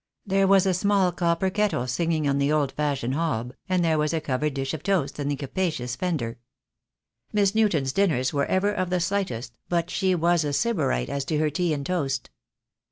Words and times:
There 0.25 0.47
was 0.47 0.65
a 0.65 0.73
small 0.73 1.11
copper 1.11 1.51
kettle 1.51 1.85
singing 1.85 2.27
on 2.27 2.39
the 2.39 2.51
old 2.51 2.71
fashioned 2.71 3.13
hob, 3.13 3.53
and 3.69 3.85
there 3.85 3.99
was 3.99 4.13
a 4.15 4.19
covered 4.19 4.55
dish 4.55 4.73
of 4.73 4.81
toast 4.81 5.19
in 5.19 5.27
the 5.27 5.35
capacious 5.35 5.95
fender. 5.95 6.39
Miss 7.31 7.53
Newton's 7.53 7.93
dinners 7.93 8.33
were 8.33 8.47
ever 8.47 8.73
of 8.73 8.89
the 8.89 8.99
slightest, 8.99 9.59
but 9.69 9.91
she 9.91 10.15
was 10.15 10.43
a 10.43 10.53
sybarite 10.53 11.07
as 11.09 11.23
to 11.25 11.37
her 11.37 11.51
tea 11.51 11.71
and 11.71 11.85
toast. 11.85 12.31